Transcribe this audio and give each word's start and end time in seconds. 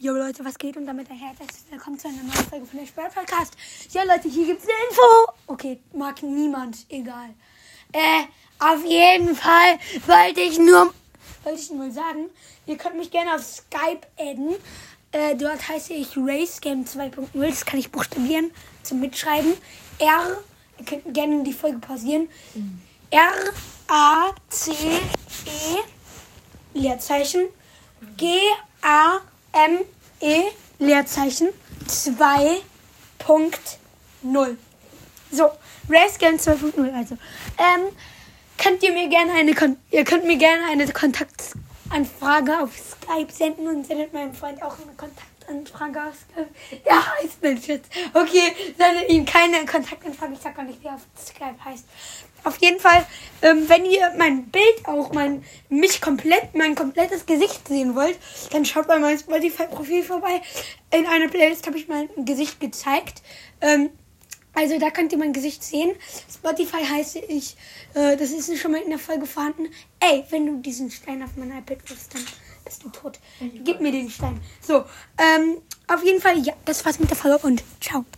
Jo 0.00 0.12
Leute, 0.12 0.44
was 0.44 0.56
geht? 0.56 0.76
Und 0.76 0.86
damit 0.86 1.10
ein 1.10 1.16
herzliches 1.16 1.64
Willkommen 1.70 1.98
zu 1.98 2.06
einer 2.06 2.22
neuen 2.22 2.48
Folge 2.48 2.66
von 2.66 2.78
der 2.78 2.86
Sperr 2.86 3.10
Podcast. 3.10 3.54
Ja 3.90 4.04
Leute, 4.04 4.28
hier 4.28 4.46
gibt's 4.46 4.62
eine 4.62 4.88
Info. 4.88 5.32
Okay, 5.48 5.80
mag 5.92 6.22
niemand, 6.22 6.86
egal. 6.88 7.30
Äh, 7.92 8.22
auf 8.60 8.84
jeden 8.84 9.34
Fall 9.34 9.76
wollte 10.06 10.40
ich 10.40 10.60
nur, 10.60 10.94
wollte 11.42 11.60
ich 11.60 11.70
nur 11.72 11.90
sagen, 11.90 12.26
ihr 12.66 12.76
könnt 12.76 12.96
mich 12.96 13.10
gerne 13.10 13.34
auf 13.34 13.42
Skype 13.42 14.06
adden. 14.16 14.54
Äh, 15.10 15.34
dort 15.34 15.68
heiße 15.68 15.92
ich 15.94 16.16
RaceGame 16.16 16.84
2.0, 16.84 17.26
das 17.34 17.66
kann 17.66 17.80
ich 17.80 17.90
buchstabieren 17.90 18.52
zum 18.84 19.00
Mitschreiben. 19.00 19.52
R, 19.98 20.38
ihr 20.78 20.84
könnt 20.84 21.12
gerne 21.12 21.42
die 21.42 21.52
Folge 21.52 21.78
pausieren. 21.78 22.28
R, 23.10 23.32
A, 23.88 24.30
C, 24.48 24.70
E, 24.70 26.78
Leerzeichen, 26.78 27.48
G, 28.16 28.38
A, 29.68 29.70
M, 29.70 29.84
E, 30.20 30.42
Leerzeichen, 30.78 31.48
2.0. 31.86 34.56
So, 35.30 35.50
RaceGame 35.88 36.38
2.0 36.38 36.94
also. 36.94 37.16
Ähm, 37.58 37.88
könnt 38.56 38.82
ihr 38.82 38.92
mir 38.92 39.08
gerne 39.08 39.32
eine, 39.32 39.54
Kon 39.54 39.76
ihr 39.90 40.04
könnt 40.04 40.24
mir 40.24 40.36
gerne 40.36 40.64
eine 40.70 40.86
Kontaktanfrage 40.88 42.62
auf 42.62 42.70
Skype 42.76 43.32
senden 43.32 43.68
und 43.68 43.86
sendet 43.86 44.12
meinem 44.12 44.34
Freund 44.34 44.62
auch 44.62 44.76
eine 44.78 44.92
Kontaktanfrage 44.96 45.37
auf 45.48 46.14
Skype. 46.14 46.48
Ja, 46.86 47.04
heißt 47.16 47.42
mein 47.42 47.60
Schatz. 47.60 47.86
Okay, 48.12 48.54
sendet 48.76 49.10
ihm 49.10 49.24
keine 49.24 49.64
Kontaktanfrage. 49.64 50.34
Ich 50.34 50.40
sag 50.40 50.54
gar 50.54 50.64
nicht, 50.64 50.82
wie 50.82 50.86
er 50.86 50.94
auf 50.94 51.06
Skype 51.18 51.56
heißt. 51.64 51.84
Auf 52.44 52.56
jeden 52.58 52.78
Fall, 52.78 53.04
ähm, 53.42 53.68
wenn 53.68 53.84
ihr 53.84 54.12
mein 54.16 54.46
Bild 54.46 54.84
auch, 54.84 55.12
mein, 55.12 55.44
mich 55.68 56.00
komplett, 56.00 56.54
mein 56.54 56.74
komplettes 56.74 57.26
Gesicht 57.26 57.66
sehen 57.66 57.94
wollt, 57.94 58.18
dann 58.52 58.64
schaut 58.64 58.86
bei 58.86 58.98
meinem 58.98 59.18
Spotify-Profil 59.18 60.04
vorbei. 60.04 60.40
In 60.92 61.06
einer 61.06 61.28
Playlist 61.28 61.66
habe 61.66 61.78
ich 61.78 61.88
mein 61.88 62.08
Gesicht 62.24 62.60
gezeigt. 62.60 63.22
Ähm, 63.60 63.90
also 64.58 64.76
da 64.80 64.90
könnt 64.90 65.12
ihr 65.12 65.18
mein 65.18 65.32
Gesicht 65.32 65.62
sehen. 65.62 65.94
Spotify 66.28 66.84
heiße 66.84 67.20
ich, 67.20 67.56
äh, 67.94 68.16
das 68.16 68.32
ist 68.32 68.58
schon 68.58 68.72
mal 68.72 68.82
in 68.82 68.90
der 68.90 68.98
Folge 68.98 69.24
vorhanden. 69.24 69.68
Ey, 70.00 70.24
wenn 70.30 70.46
du 70.46 70.56
diesen 70.60 70.90
Stein 70.90 71.22
auf 71.22 71.30
mein 71.36 71.56
iPad 71.56 71.88
wirfst, 71.88 72.12
dann 72.12 72.24
bist 72.64 72.82
du 72.82 72.88
tot. 72.88 73.20
Gib 73.64 73.80
mir 73.80 73.92
den 73.92 74.10
Stein. 74.10 74.40
So, 74.60 74.84
ähm, 75.16 75.58
auf 75.86 76.04
jeden 76.04 76.20
Fall, 76.20 76.38
ja, 76.38 76.54
das 76.64 76.84
war's 76.84 76.98
mit 76.98 77.08
der 77.08 77.16
Folge 77.16 77.46
und 77.46 77.62
ciao. 77.80 78.04